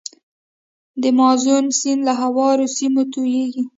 [1.01, 3.63] د مازون سیند له هوارو سیمو تویږي.